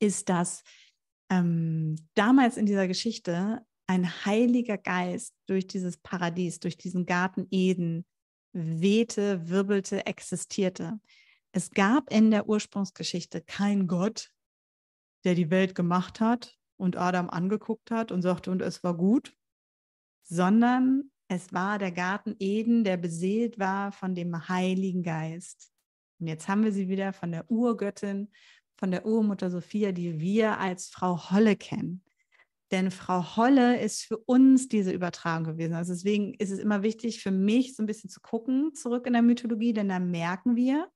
ist, 0.00 0.28
dass 0.28 0.64
ähm, 1.30 1.94
damals 2.14 2.56
in 2.56 2.66
dieser 2.66 2.88
Geschichte 2.88 3.64
ein 3.92 4.24
heiliger 4.24 4.78
Geist 4.78 5.34
durch 5.46 5.66
dieses 5.66 5.98
Paradies, 5.98 6.60
durch 6.60 6.78
diesen 6.78 7.04
Garten 7.04 7.46
Eden 7.50 8.06
wehte, 8.54 9.50
wirbelte, 9.50 10.06
existierte. 10.06 10.98
Es 11.52 11.70
gab 11.72 12.10
in 12.10 12.30
der 12.30 12.48
Ursprungsgeschichte 12.48 13.42
kein 13.42 13.86
Gott, 13.86 14.30
der 15.24 15.34
die 15.34 15.50
Welt 15.50 15.74
gemacht 15.74 16.20
hat 16.20 16.56
und 16.78 16.96
Adam 16.96 17.28
angeguckt 17.28 17.90
hat 17.90 18.12
und 18.12 18.22
sagte, 18.22 18.50
und 18.50 18.62
es 18.62 18.82
war 18.82 18.96
gut, 18.96 19.36
sondern 20.22 21.10
es 21.28 21.52
war 21.52 21.78
der 21.78 21.92
Garten 21.92 22.34
Eden, 22.38 22.84
der 22.84 22.96
beseelt 22.96 23.58
war 23.58 23.92
von 23.92 24.14
dem 24.14 24.48
Heiligen 24.48 25.02
Geist. 25.02 25.70
Und 26.18 26.28
jetzt 26.28 26.48
haben 26.48 26.64
wir 26.64 26.72
sie 26.72 26.88
wieder 26.88 27.12
von 27.12 27.30
der 27.30 27.50
Urgöttin, 27.50 28.30
von 28.78 28.90
der 28.90 29.04
Urmutter 29.04 29.50
Sophia, 29.50 29.92
die 29.92 30.18
wir 30.18 30.58
als 30.58 30.88
Frau 30.88 31.30
Holle 31.30 31.56
kennen. 31.56 32.02
Denn 32.72 32.90
Frau 32.90 33.36
Holle 33.36 33.78
ist 33.80 34.04
für 34.04 34.16
uns 34.16 34.66
diese 34.66 34.92
Übertragung 34.92 35.44
gewesen. 35.44 35.74
Also 35.74 35.92
deswegen 35.92 36.32
ist 36.34 36.50
es 36.50 36.58
immer 36.58 36.82
wichtig 36.82 37.22
für 37.22 37.30
mich, 37.30 37.76
so 37.76 37.82
ein 37.82 37.86
bisschen 37.86 38.08
zu 38.08 38.20
gucken, 38.22 38.74
zurück 38.74 39.06
in 39.06 39.12
der 39.12 39.20
Mythologie, 39.20 39.74
denn 39.74 39.90
da 39.90 39.98
merken 39.98 40.56
wir, 40.56 40.90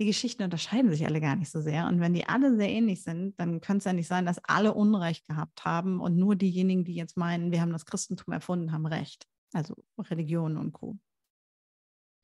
die 0.00 0.06
Geschichten 0.06 0.44
unterscheiden 0.44 0.92
sich 0.92 1.04
alle 1.04 1.20
gar 1.20 1.34
nicht 1.34 1.50
so 1.50 1.60
sehr. 1.60 1.88
Und 1.88 2.00
wenn 2.00 2.14
die 2.14 2.28
alle 2.28 2.56
sehr 2.56 2.68
ähnlich 2.68 3.02
sind, 3.02 3.38
dann 3.40 3.60
könnte 3.60 3.78
es 3.78 3.84
ja 3.84 3.92
nicht 3.92 4.06
sein, 4.06 4.24
dass 4.24 4.42
alle 4.44 4.72
Unrecht 4.72 5.26
gehabt 5.26 5.64
haben 5.64 6.00
und 6.00 6.16
nur 6.16 6.36
diejenigen, 6.36 6.84
die 6.84 6.94
jetzt 6.94 7.16
meinen, 7.16 7.50
wir 7.50 7.60
haben 7.60 7.72
das 7.72 7.86
Christentum 7.86 8.32
erfunden, 8.32 8.72
haben 8.72 8.86
Recht. 8.86 9.26
Also 9.52 9.74
Religion 9.98 10.56
und 10.56 10.72
Co. 10.72 10.96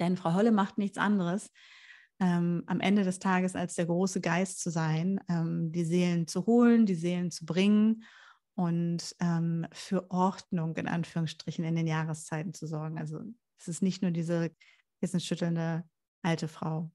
Denn 0.01 0.17
Frau 0.17 0.35
Holle 0.35 0.53
macht 0.53 0.79
nichts 0.79 0.99
anderes, 0.99 1.51
ähm, 2.21 2.63
am 2.67 2.81
Ende 2.81 3.03
des 3.03 3.19
Tages 3.19 3.57
als 3.57 3.75
der 3.75 3.87
große 3.87 4.21
Geist 4.21 4.61
zu 4.61 4.71
sein, 4.71 5.21
ähm, 5.29 5.73
die 5.73 5.85
Seelen 5.85 6.27
zu 6.27 6.47
holen, 6.47 6.87
die 6.87 6.95
Seelen 6.95 7.31
zu 7.31 7.45
bringen 7.45 8.05
und 8.55 9.15
ähm, 9.21 9.67
für 9.73 10.11
Ordnung 10.11 10.77
in 10.77 10.89
Anführungsstrichen 10.89 11.65
in 11.65 11.77
den 11.77 11.87
Jahreszeiten 11.87 12.53
zu 12.55 12.67
sorgen. 12.67 12.99
Also 12.99 13.21
es 13.59 13.69
ist 13.69 13.83
nicht 13.83 14.03
nur 14.03 14.11
diese 14.11 14.51
kissenschüttelnde 15.01 15.85
alte 16.23 16.49
Frau. 16.49 16.91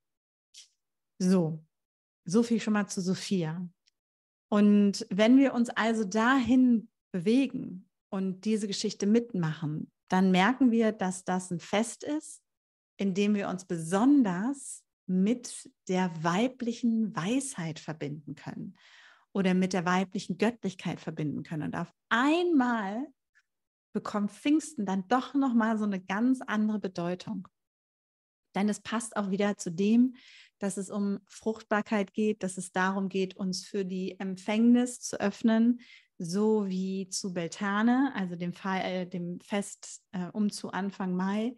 So, 1.20 1.66
so 2.26 2.44
viel 2.44 2.60
schon 2.60 2.74
mal 2.74 2.88
zu 2.88 3.02
Sophia. 3.02 3.68
Und 4.50 5.06
wenn 5.10 5.38
wir 5.38 5.54
uns 5.54 5.70
also 5.70 6.04
dahin 6.04 6.90
bewegen 7.12 7.90
und 8.10 8.46
diese 8.46 8.68
Geschichte 8.68 9.08
mitmachen, 9.08 9.92
dann 10.10 10.32
merken 10.32 10.72
wir, 10.72 10.92
dass 10.92 11.24
das 11.24 11.50
ein 11.52 11.60
Fest 11.60 12.04
ist, 12.04 12.44
in 12.98 13.14
dem 13.14 13.34
wir 13.34 13.50
uns 13.50 13.66
besonders 13.66 14.84
mit 15.08 15.70
der 15.88 16.12
weiblichen 16.24 17.16
Weisheit 17.16 17.80
verbinden 17.80 18.36
können 18.36 18.76
oder 19.36 19.54
mit 19.54 19.74
der 19.74 19.86
weiblichen 19.86 20.38
Göttlichkeit 20.38 21.02
verbinden 21.02 21.44
können. 21.44 21.64
Und 21.64 21.76
auf 21.76 21.92
einmal 22.08 23.06
bekommt 23.94 24.32
Pfingsten 24.32 24.86
dann 24.86 25.06
doch 25.10 25.34
noch 25.34 25.54
mal 25.54 25.78
so 25.78 25.84
eine 25.84 26.02
ganz 26.02 26.40
andere 26.40 26.80
Bedeutung. 26.80 27.46
Denn 28.56 28.70
es 28.70 28.80
passt 28.80 29.18
auch 29.18 29.32
wieder 29.32 29.58
zu 29.58 29.72
dem, 29.72 30.16
dass 30.60 30.78
es 30.78 30.90
um 30.90 31.20
Fruchtbarkeit 31.28 32.14
geht, 32.14 32.44
dass 32.44 32.58
es 32.58 32.72
darum 32.72 33.10
geht, 33.10 33.36
uns 33.36 33.66
für 33.66 33.84
die 33.84 34.18
Empfängnis 34.22 35.02
zu 35.02 35.20
öffnen, 35.20 35.82
so 36.18 36.70
wie 36.70 37.10
zu 37.10 37.34
Beltane, 37.34 38.14
also 38.16 38.38
dem, 38.38 38.54
Fall, 38.54 38.82
äh, 38.84 39.06
dem 39.06 39.42
Fest 39.42 40.02
äh, 40.14 40.28
um 40.32 40.50
zu 40.50 40.72
Anfang 40.72 41.14
Mai, 41.14 41.58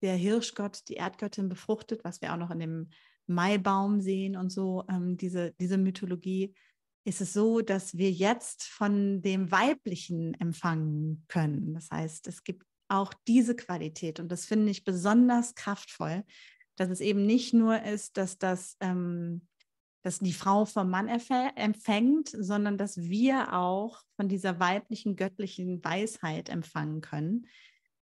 der 0.00 0.14
Hirschgott 0.14 0.88
die 0.88 0.94
Erdgöttin 0.94 1.48
befruchtet, 1.48 2.04
was 2.04 2.20
wir 2.22 2.32
auch 2.32 2.38
noch 2.38 2.52
in 2.52 2.60
dem 2.60 2.90
Maibaum 3.26 4.00
sehen 4.00 4.36
und 4.36 4.50
so, 4.50 4.84
ähm, 4.88 5.16
diese, 5.16 5.54
diese 5.58 5.76
Mythologie, 5.76 6.54
ist 7.06 7.20
es 7.20 7.32
so, 7.32 7.60
dass 7.60 7.96
wir 7.96 8.10
jetzt 8.10 8.64
von 8.64 9.22
dem 9.22 9.52
Weiblichen 9.52 10.34
empfangen 10.34 11.24
können. 11.28 11.72
Das 11.74 11.88
heißt, 11.90 12.26
es 12.26 12.42
gibt 12.42 12.64
auch 12.88 13.14
diese 13.28 13.54
Qualität 13.54 14.18
und 14.18 14.30
das 14.30 14.44
finde 14.44 14.70
ich 14.70 14.84
besonders 14.84 15.54
kraftvoll, 15.54 16.24
dass 16.74 16.90
es 16.90 17.00
eben 17.00 17.24
nicht 17.24 17.54
nur 17.54 17.80
ist, 17.82 18.16
dass 18.16 18.38
das, 18.38 18.76
ähm, 18.80 19.46
dass 20.02 20.18
die 20.18 20.32
Frau 20.32 20.64
vom 20.64 20.90
Mann 20.90 21.08
empfängt, 21.08 22.28
sondern 22.28 22.76
dass 22.76 22.96
wir 22.96 23.54
auch 23.54 24.02
von 24.16 24.28
dieser 24.28 24.58
weiblichen 24.58 25.14
göttlichen 25.14 25.84
Weisheit 25.84 26.48
empfangen 26.48 27.02
können, 27.02 27.46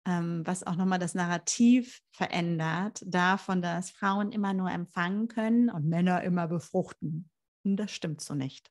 ähm, 0.07 0.41
was 0.47 0.67
auch 0.67 0.77
nochmal 0.77 0.99
das 0.99 1.15
Narrativ 1.15 2.01
verändert, 2.13 3.03
davon, 3.07 3.61
dass 3.61 3.91
Frauen 3.91 4.33
immer 4.33 4.55
nur 4.55 4.71
empfangen 4.71 5.29
können 5.29 5.69
und 5.69 5.87
Männer 5.87 6.23
immer 6.23 6.49
befruchten. 6.49 7.29
Und 7.63 7.77
das 7.77 7.93
stimmt 7.93 8.23
so 8.23 8.35
nicht, 8.35 8.71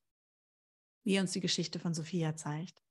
wie 1.06 1.20
uns 1.20 1.32
die 1.32 1.40
Geschichte 1.40 1.80
von 1.80 1.94
Sophia 1.94 2.36
zeigt. 2.36 2.82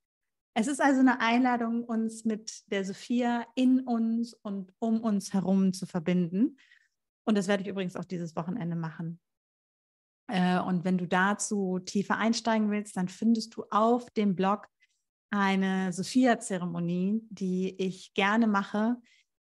Es 0.57 0.67
ist 0.67 0.81
also 0.81 1.01
eine 1.01 1.19
Einladung, 1.19 1.83
uns 1.83 2.25
mit 2.25 2.71
der 2.71 2.85
Sophia 2.85 3.45
in 3.55 3.81
uns 3.81 4.33
und 4.33 4.73
um 4.79 5.01
uns 5.01 5.33
herum 5.33 5.73
zu 5.73 5.85
verbinden 5.85 6.57
und 7.25 7.37
das 7.37 7.47
werde 7.47 7.63
ich 7.63 7.69
übrigens 7.69 7.95
auch 7.95 8.05
dieses 8.05 8.35
Wochenende 8.35 8.75
machen. 8.75 9.19
Äh, 10.27 10.59
und 10.59 10.85
wenn 10.85 10.97
du 10.97 11.07
dazu 11.07 11.79
tiefer 11.79 12.17
einsteigen 12.17 12.71
willst, 12.71 12.95
dann 12.95 13.09
findest 13.09 13.55
du 13.55 13.65
auf 13.69 14.09
dem 14.11 14.35
Blog 14.35 14.67
eine 15.31 15.91
Sophia-Zeremonie, 15.91 17.21
die 17.29 17.75
ich 17.81 18.13
gerne 18.13 18.47
mache 18.47 18.95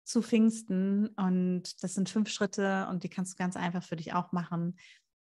zu 0.06 0.22
Pfingsten. 0.22 1.10
Und 1.10 1.84
das 1.84 1.94
sind 1.94 2.10
fünf 2.10 2.30
Schritte 2.30 2.88
und 2.89 3.03
die 3.03 3.10
kannst 3.10 3.34
du 3.34 3.38
ganz 3.38 3.56
einfach 3.56 3.84
für 3.84 3.98
dich 3.98 4.13
auch 4.13 4.32
machen. 4.32 4.77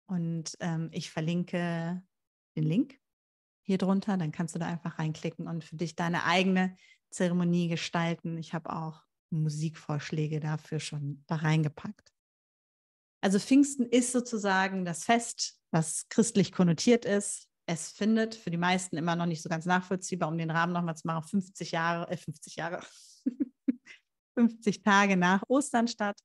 Und 0.08 0.56
ähm, 0.60 0.90
ich 0.92 1.12
verlinke 1.12 2.04
den 2.56 2.64
Link 2.64 3.00
hier 3.64 3.78
drunter. 3.78 4.18
Dann 4.18 4.32
kannst 4.32 4.56
du 4.56 4.60
da 4.60 4.68
einfach 4.68 5.00
reinklicken 5.00 5.48
und 5.48 5.64
für 5.64 5.76
dich 5.76 5.96
deine 5.96 6.26
eigene 6.26 6.76
Zeremonie 7.10 7.68
gestalten. 7.68 8.38
Ich 8.38 8.54
habe 8.54 8.72
auch 8.72 9.02
Musikvorschläge 9.30 10.40
dafür 10.40 10.80
schon 10.80 11.24
da 11.28 11.36
reingepackt. 11.36 12.14
Also 13.22 13.40
Pfingsten 13.40 13.86
ist 13.86 14.12
sozusagen 14.12 14.86
das 14.86 15.06
Fest, 15.06 15.58
was 15.72 16.08
christlich 16.10 16.52
konnotiert 16.52 17.06
ist. 17.06 17.48
Es 17.66 17.92
findet 17.92 18.36
für 18.36 18.52
die 18.52 18.58
meisten 18.58 18.98
immer 18.98 19.16
noch 19.16 19.26
nicht 19.26 19.42
so 19.42 19.50
ganz 19.50 19.66
nachvollziehbar, 19.66 20.28
um 20.28 20.38
den 20.38 20.52
Rahmen 20.52 20.74
nochmal 20.74 20.98
zu 20.98 21.08
machen, 21.08 21.24
50 21.24 21.72
Jahre, 21.72 22.12
äh 22.12 22.18
50 22.18 22.58
Jahre, 22.58 22.84
50 24.38 24.82
Tage 24.82 25.16
nach 25.16 25.44
Ostern 25.48 25.88
statt. 25.88 26.20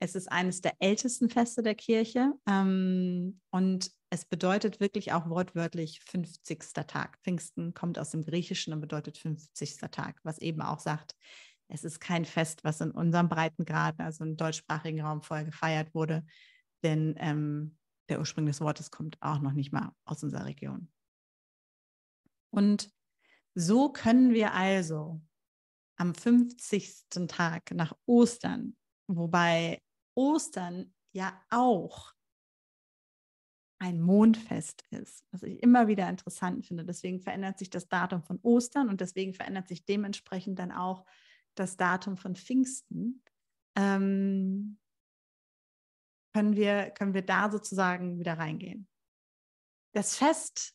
Es 0.00 0.14
ist 0.14 0.30
eines 0.30 0.60
der 0.60 0.74
ältesten 0.78 1.28
Feste 1.28 1.62
der 1.64 1.74
Kirche 1.74 2.32
ähm, 2.48 3.40
und 3.50 3.90
es 4.10 4.24
bedeutet 4.24 4.80
wirklich 4.80 5.12
auch 5.12 5.28
wortwörtlich 5.28 6.00
50. 6.00 6.72
Tag. 6.86 7.18
Pfingsten 7.22 7.74
kommt 7.74 7.98
aus 7.98 8.10
dem 8.10 8.24
Griechischen 8.24 8.72
und 8.72 8.80
bedeutet 8.80 9.18
50. 9.18 9.78
Tag, 9.90 10.18
was 10.22 10.38
eben 10.38 10.62
auch 10.62 10.78
sagt, 10.78 11.14
es 11.68 11.84
ist 11.84 12.00
kein 12.00 12.24
Fest, 12.24 12.64
was 12.64 12.80
in 12.80 12.90
unserem 12.90 13.28
Breitengrad, 13.28 14.00
also 14.00 14.24
im 14.24 14.36
deutschsprachigen 14.36 15.02
Raum 15.02 15.22
vorher 15.22 15.44
gefeiert 15.44 15.94
wurde, 15.94 16.24
denn 16.82 17.14
ähm, 17.18 17.76
der 18.08 18.18
Ursprung 18.18 18.46
des 18.46 18.62
Wortes 18.62 18.90
kommt 18.90 19.18
auch 19.20 19.40
noch 19.40 19.52
nicht 19.52 19.72
mal 19.72 19.92
aus 20.04 20.22
unserer 20.22 20.46
Region. 20.46 20.90
Und 22.50 22.90
so 23.54 23.92
können 23.92 24.32
wir 24.32 24.54
also 24.54 25.20
am 25.96 26.14
50. 26.14 27.28
Tag 27.28 27.70
nach 27.72 27.92
Ostern, 28.06 28.76
wobei 29.06 29.82
Ostern 30.14 30.94
ja 31.12 31.38
auch 31.50 32.14
ein 33.78 34.00
Mondfest 34.00 34.84
ist, 34.90 35.24
was 35.30 35.42
ich 35.42 35.62
immer 35.62 35.86
wieder 35.86 36.08
interessant 36.08 36.66
finde. 36.66 36.84
Deswegen 36.84 37.20
verändert 37.20 37.58
sich 37.58 37.70
das 37.70 37.88
Datum 37.88 38.22
von 38.22 38.38
Ostern 38.42 38.88
und 38.88 39.00
deswegen 39.00 39.34
verändert 39.34 39.68
sich 39.68 39.84
dementsprechend 39.84 40.58
dann 40.58 40.72
auch 40.72 41.04
das 41.54 41.76
Datum 41.76 42.16
von 42.16 42.34
Pfingsten. 42.34 43.22
Ähm, 43.76 44.78
können, 46.34 46.56
wir, 46.56 46.90
können 46.90 47.14
wir 47.14 47.22
da 47.22 47.50
sozusagen 47.50 48.18
wieder 48.18 48.34
reingehen. 48.34 48.88
Das 49.92 50.16
Fest 50.16 50.74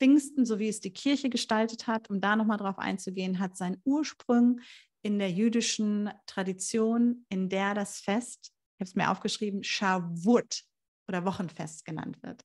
Pfingsten, 0.00 0.44
so 0.44 0.58
wie 0.58 0.68
es 0.68 0.80
die 0.80 0.92
Kirche 0.92 1.30
gestaltet 1.30 1.86
hat, 1.86 2.10
um 2.10 2.20
da 2.20 2.36
nochmal 2.36 2.58
drauf 2.58 2.78
einzugehen, 2.78 3.38
hat 3.38 3.56
seinen 3.56 3.80
Ursprung 3.84 4.60
in 5.02 5.18
der 5.18 5.30
jüdischen 5.30 6.10
Tradition, 6.26 7.26
in 7.28 7.48
der 7.48 7.74
das 7.74 8.00
Fest, 8.00 8.52
ich 8.74 8.80
habe 8.80 8.88
es 8.88 8.94
mir 8.94 9.10
aufgeschrieben, 9.10 9.62
Shavuot 9.62 10.64
oder 11.08 11.24
Wochenfest 11.24 11.84
genannt 11.84 12.22
wird. 12.22 12.44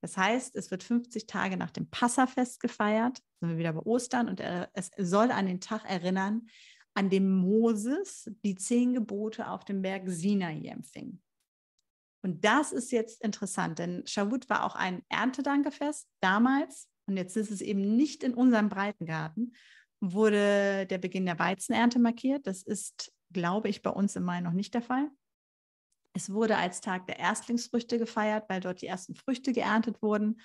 Das 0.00 0.16
heißt, 0.16 0.54
es 0.54 0.70
wird 0.70 0.82
50 0.82 1.26
Tage 1.26 1.56
nach 1.56 1.70
dem 1.70 1.90
Passafest 1.90 2.60
gefeiert, 2.60 3.18
sind 3.40 3.50
wir 3.50 3.58
wieder 3.58 3.72
bei 3.72 3.80
Ostern, 3.80 4.28
und 4.28 4.40
es 4.40 4.90
soll 4.96 5.30
an 5.30 5.46
den 5.46 5.60
Tag 5.60 5.84
erinnern, 5.84 6.48
an 6.94 7.10
dem 7.10 7.30
Moses 7.30 8.30
die 8.44 8.54
zehn 8.54 8.94
Gebote 8.94 9.50
auf 9.50 9.64
dem 9.64 9.82
Berg 9.82 10.04
Sinai 10.06 10.60
empfing. 10.68 11.20
Und 12.24 12.44
das 12.44 12.72
ist 12.72 12.92
jetzt 12.92 13.22
interessant, 13.22 13.78
denn 13.78 14.06
Shavuot 14.06 14.48
war 14.48 14.64
auch 14.64 14.74
ein 14.74 15.02
Erntedankefest 15.08 16.08
damals, 16.20 16.88
und 17.06 17.16
jetzt 17.16 17.36
ist 17.36 17.50
es 17.50 17.60
eben 17.60 17.96
nicht 17.96 18.22
in 18.22 18.34
unserem 18.34 18.68
Breitengarten, 18.68 19.54
wurde 20.00 20.86
der 20.86 20.98
Beginn 20.98 21.26
der 21.26 21.38
Weizenernte 21.38 21.98
markiert. 21.98 22.46
Das 22.46 22.62
ist, 22.62 23.12
glaube 23.32 23.68
ich, 23.68 23.82
bei 23.82 23.90
uns 23.90 24.14
im 24.14 24.22
Mai 24.22 24.40
noch 24.40 24.52
nicht 24.52 24.74
der 24.74 24.82
Fall. 24.82 25.10
Es 26.14 26.30
wurde 26.32 26.56
als 26.56 26.80
Tag 26.80 27.06
der 27.06 27.18
Erstlingsfrüchte 27.18 27.98
gefeiert, 27.98 28.48
weil 28.48 28.60
dort 28.60 28.82
die 28.82 28.86
ersten 28.86 29.14
Früchte 29.14 29.52
geerntet 29.52 30.02
wurden. 30.02 30.40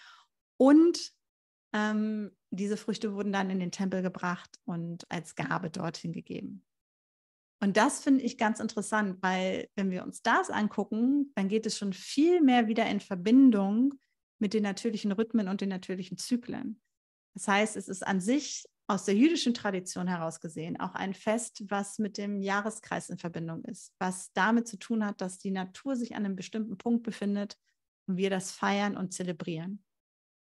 Und 0.57 1.11
ähm, 1.73 2.31
diese 2.51 2.77
Früchte 2.77 3.13
wurden 3.13 3.33
dann 3.33 3.49
in 3.49 3.59
den 3.59 3.71
Tempel 3.71 4.01
gebracht 4.01 4.59
und 4.65 5.09
als 5.09 5.35
Gabe 5.35 5.69
dorthin 5.69 6.13
gegeben. 6.13 6.65
Und 7.59 7.77
das 7.77 8.03
finde 8.03 8.23
ich 8.23 8.37
ganz 8.37 8.59
interessant, 8.59 9.17
weil 9.21 9.69
wenn 9.75 9.89
wir 9.89 10.03
uns 10.03 10.21
das 10.21 10.49
angucken, 10.49 11.31
dann 11.35 11.47
geht 11.47 11.65
es 11.65 11.77
schon 11.77 11.93
viel 11.93 12.41
mehr 12.41 12.67
wieder 12.67 12.85
in 12.87 12.99
Verbindung 12.99 13.93
mit 14.37 14.53
den 14.53 14.63
natürlichen 14.63 15.13
Rhythmen 15.13 15.47
und 15.47 15.61
den 15.61 15.69
natürlichen 15.69 16.17
Zyklen. 16.17 16.81
Das 17.33 17.47
heißt, 17.47 17.77
es 17.77 17.87
ist 17.87 18.05
an 18.05 18.19
sich 18.19 18.65
aus 18.87 19.05
der 19.05 19.15
jüdischen 19.15 19.53
Tradition 19.53 20.07
heraus 20.07 20.39
gesehen 20.41 20.79
auch 20.79 20.93
ein 20.93 21.13
Fest, 21.13 21.63
was 21.69 21.99
mit 21.99 22.17
dem 22.17 22.41
Jahreskreis 22.41 23.09
in 23.09 23.17
Verbindung 23.17 23.63
ist, 23.65 23.93
was 23.97 24.31
damit 24.33 24.67
zu 24.67 24.77
tun 24.77 25.05
hat, 25.05 25.21
dass 25.21 25.39
die 25.39 25.51
Natur 25.51 25.95
sich 25.95 26.15
an 26.15 26.25
einem 26.25 26.35
bestimmten 26.35 26.77
Punkt 26.77 27.03
befindet 27.03 27.57
und 28.07 28.17
wir 28.17 28.29
das 28.29 28.51
feiern 28.51 28.97
und 28.97 29.13
zelebrieren. 29.13 29.83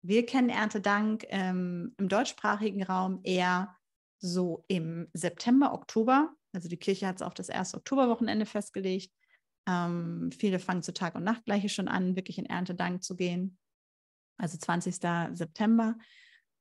Wir 0.01 0.25
kennen 0.25 0.49
Erntedank 0.49 1.25
ähm, 1.27 1.93
im 1.97 2.07
deutschsprachigen 2.07 2.83
Raum 2.83 3.19
eher 3.23 3.75
so 4.19 4.63
im 4.67 5.09
September, 5.13 5.73
Oktober. 5.73 6.33
Also 6.53 6.69
die 6.69 6.77
Kirche 6.77 7.07
hat 7.07 7.17
es 7.17 7.21
auf 7.21 7.33
das 7.33 7.49
erste 7.49 7.77
Oktoberwochenende 7.77 8.45
festgelegt. 8.45 9.13
Ähm, 9.67 10.31
viele 10.31 10.59
fangen 10.59 10.83
zu 10.83 10.93
Tag 10.93 11.15
und 11.15 11.23
Nacht 11.23 11.43
gleich 11.45 11.71
schon 11.73 11.89
an, 11.89 12.15
wirklich 12.15 12.37
in 12.37 12.45
Erntedank 12.45 13.03
zu 13.03 13.17
gehen. 13.17 13.57
Also 14.37 14.57
20. 14.57 14.95
September. 15.33 15.97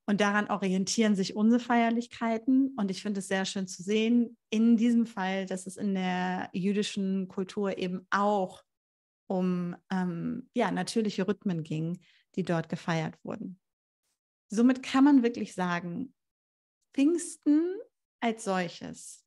Und 0.08 0.22
daran 0.22 0.48
orientieren 0.48 1.14
sich 1.14 1.36
unsere 1.36 1.60
Feierlichkeiten. 1.60 2.74
Und 2.78 2.90
ich 2.90 3.02
finde 3.02 3.20
es 3.20 3.28
sehr 3.28 3.44
schön 3.44 3.68
zu 3.68 3.82
sehen, 3.82 4.38
in 4.48 4.78
diesem 4.78 5.04
Fall, 5.04 5.44
dass 5.44 5.66
es 5.66 5.76
in 5.76 5.94
der 5.94 6.48
jüdischen 6.54 7.28
Kultur 7.28 7.76
eben 7.76 8.06
auch 8.08 8.64
um 9.26 9.76
ähm, 9.90 10.48
ja, 10.54 10.70
natürliche 10.70 11.28
Rhythmen 11.28 11.62
ging, 11.62 12.00
die 12.36 12.42
dort 12.42 12.70
gefeiert 12.70 13.22
wurden. 13.22 13.60
Somit 14.50 14.82
kann 14.82 15.04
man 15.04 15.22
wirklich 15.22 15.52
sagen, 15.52 16.14
Pfingsten 16.94 17.76
als 18.20 18.44
solches 18.44 19.26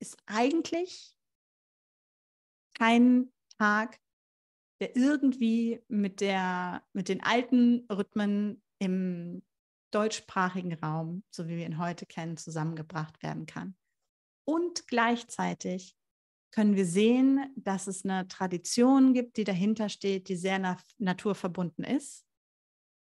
ist 0.00 0.16
eigentlich 0.26 1.14
kein 2.74 3.32
Tag, 3.58 4.00
der 4.80 4.96
irgendwie 4.96 5.84
mit, 5.86 6.20
der, 6.20 6.84
mit 6.92 7.08
den 7.08 7.22
alten 7.22 7.86
Rhythmen 7.88 8.60
im 8.80 9.40
deutschsprachigen 9.94 10.74
Raum, 10.74 11.22
so 11.30 11.46
wie 11.48 11.56
wir 11.56 11.66
ihn 11.66 11.78
heute 11.78 12.06
kennen, 12.06 12.36
zusammengebracht 12.36 13.22
werden 13.22 13.46
kann. 13.46 13.76
Und 14.44 14.88
gleichzeitig 14.88 15.96
können 16.50 16.76
wir 16.76 16.86
sehen, 16.86 17.52
dass 17.56 17.86
es 17.86 18.04
eine 18.04 18.28
Tradition 18.28 19.14
gibt, 19.14 19.36
die 19.36 19.44
dahinter 19.44 19.88
steht, 19.88 20.28
die 20.28 20.36
sehr 20.36 20.58
na 20.58 20.76
naturverbunden 20.98 21.84
ist, 21.84 22.26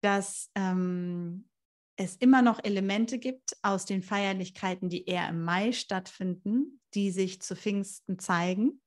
dass 0.02 0.50
ähm, 0.54 1.48
es 1.96 2.16
immer 2.16 2.42
noch 2.42 2.62
Elemente 2.62 3.18
gibt 3.18 3.56
aus 3.62 3.84
den 3.84 4.02
Feierlichkeiten, 4.02 4.88
die 4.88 5.06
eher 5.06 5.28
im 5.28 5.44
Mai 5.44 5.72
stattfinden, 5.72 6.80
die 6.94 7.10
sich 7.10 7.40
zu 7.40 7.56
Pfingsten 7.56 8.18
zeigen. 8.18 8.80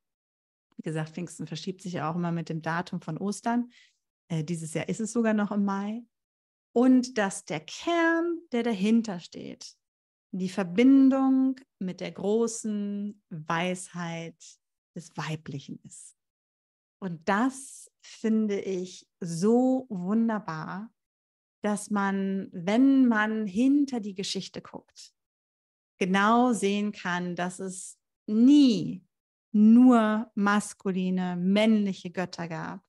Wie 0.78 0.84
gesagt, 0.84 1.12
Pfingsten 1.12 1.48
verschiebt 1.48 1.82
sich 1.82 1.94
ja 1.94 2.10
auch 2.10 2.16
immer 2.16 2.32
mit 2.32 2.50
dem 2.50 2.62
Datum 2.62 3.02
von 3.02 3.18
Ostern. 3.18 3.72
Äh, 4.30 4.44
dieses 4.44 4.74
Jahr 4.74 4.88
ist 4.88 5.02
es 5.02 5.12
sogar 5.12 5.34
noch 5.34 5.52
im 5.52 5.66
Mai 5.66 6.04
und 6.74 7.18
dass 7.18 7.46
der 7.46 7.60
Kern, 7.60 8.40
der 8.52 8.64
dahinter 8.64 9.20
steht, 9.20 9.76
die 10.32 10.50
Verbindung 10.50 11.60
mit 11.80 12.00
der 12.00 12.12
großen 12.12 13.22
Weisheit 13.30 14.38
des 14.96 15.16
Weiblichen 15.18 15.80
ist. 15.84 16.16
Und 17.00 17.28
das 17.28 17.92
finde 18.02 18.60
ich 18.60 19.08
so 19.20 19.88
wunderbar, 19.90 20.94
dass 21.64 21.90
man, 21.90 22.50
wenn 22.54 23.08
man 23.08 23.46
hinter 23.46 24.00
die 24.00 24.16
Geschichte 24.16 24.62
guckt, 24.62 25.14
genau 25.98 26.54
sehen 26.54 26.92
kann, 26.92 27.36
dass 27.36 27.60
es 27.60 27.98
nie 28.28 29.06
nur 29.54 30.32
maskuline, 30.36 31.36
männliche 31.36 32.10
Götter 32.10 32.48
gab, 32.48 32.82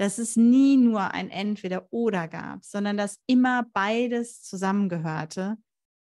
dass 0.00 0.16
es 0.16 0.34
nie 0.34 0.78
nur 0.78 1.12
ein 1.12 1.28
Entweder-Oder 1.28 2.26
gab, 2.26 2.64
sondern 2.64 2.96
dass 2.96 3.20
immer 3.26 3.66
beides 3.74 4.42
zusammengehörte 4.42 5.58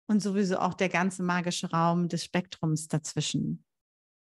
und 0.08 0.20
sowieso 0.20 0.58
auch 0.58 0.74
der 0.74 0.88
ganze 0.88 1.22
magische 1.22 1.70
Raum 1.70 2.08
des 2.08 2.24
Spektrums 2.24 2.88
dazwischen. 2.88 3.64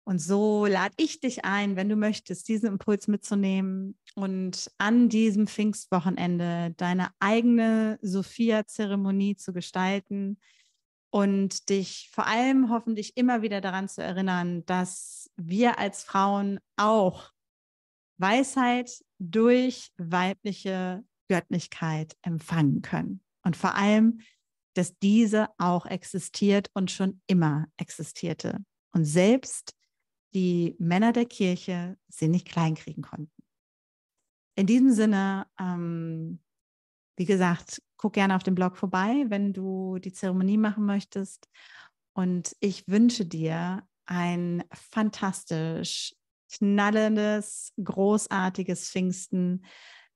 Und 0.04 0.20
so 0.20 0.64
lade 0.64 0.94
ich 0.96 1.20
dich 1.20 1.44
ein, 1.44 1.76
wenn 1.76 1.90
du 1.90 1.96
möchtest, 1.96 2.48
diesen 2.48 2.66
Impuls 2.66 3.08
mitzunehmen 3.08 3.98
und 4.14 4.70
an 4.78 5.10
diesem 5.10 5.46
Pfingstwochenende 5.46 6.72
deine 6.78 7.10
eigene 7.20 7.98
Sophia-Zeremonie 8.00 9.36
zu 9.36 9.52
gestalten 9.52 10.38
und 11.10 11.68
dich 11.68 12.08
vor 12.10 12.26
allem 12.26 12.70
hoffentlich 12.70 13.18
immer 13.18 13.42
wieder 13.42 13.60
daran 13.60 13.86
zu 13.86 14.02
erinnern, 14.02 14.64
dass 14.64 15.30
wir 15.36 15.78
als 15.78 16.04
Frauen 16.04 16.58
auch 16.78 17.32
Weisheit 18.22 19.04
durch 19.18 19.90
weibliche 19.98 21.04
Göttlichkeit 21.28 22.16
empfangen 22.22 22.80
können. 22.80 23.20
Und 23.44 23.56
vor 23.56 23.74
allem, 23.74 24.20
dass 24.74 24.98
diese 24.98 25.48
auch 25.58 25.84
existiert 25.84 26.70
und 26.72 26.90
schon 26.90 27.20
immer 27.26 27.66
existierte. 27.76 28.58
Und 28.92 29.04
selbst 29.04 29.74
die 30.34 30.76
Männer 30.78 31.12
der 31.12 31.26
Kirche 31.26 31.98
sie 32.08 32.28
nicht 32.28 32.48
kleinkriegen 32.48 33.02
konnten. 33.02 33.42
In 34.56 34.66
diesem 34.66 34.92
Sinne, 34.92 35.46
ähm, 35.58 36.40
wie 37.16 37.24
gesagt, 37.24 37.82
guck 37.96 38.14
gerne 38.14 38.36
auf 38.36 38.42
dem 38.42 38.54
Blog 38.54 38.76
vorbei, 38.76 39.24
wenn 39.28 39.52
du 39.52 39.98
die 39.98 40.12
Zeremonie 40.12 40.58
machen 40.58 40.84
möchtest. 40.84 41.48
Und 42.14 42.56
ich 42.60 42.88
wünsche 42.88 43.26
dir 43.26 43.86
ein 44.06 44.64
fantastisch 44.72 46.14
knallendes, 46.52 47.72
großartiges 47.82 48.90
Pfingsten 48.90 49.64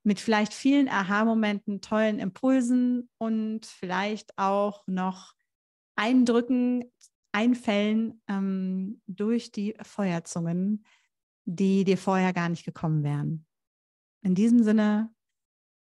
mit 0.02 0.20
vielleicht 0.20 0.54
vielen 0.54 0.88
Aha-Momenten, 0.88 1.80
tollen 1.80 2.20
Impulsen 2.20 3.10
und 3.18 3.66
vielleicht 3.66 4.38
auch 4.38 4.86
noch 4.86 5.34
Eindrücken, 5.96 6.84
Einfällen 7.32 8.22
ähm, 8.28 9.02
durch 9.06 9.50
die 9.50 9.74
Feuerzungen, 9.82 10.84
die 11.44 11.84
dir 11.84 11.98
vorher 11.98 12.32
gar 12.32 12.48
nicht 12.48 12.64
gekommen 12.64 13.02
wären. 13.02 13.46
In 14.22 14.34
diesem 14.34 14.62
Sinne, 14.62 15.12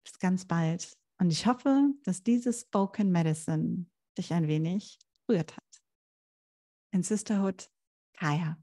bis 0.04 0.18
ganz 0.18 0.44
bald. 0.44 0.92
Und 1.18 1.30
ich 1.30 1.46
hoffe, 1.46 1.92
dass 2.02 2.22
dieses 2.22 2.62
Spoken 2.62 3.12
Medicine 3.12 3.86
dich 4.18 4.32
ein 4.32 4.48
wenig 4.48 4.98
rührt 5.28 5.56
hat. 5.56 5.82
In 6.92 7.02
Sisterhood, 7.02 7.70
Kaya. 8.14 8.58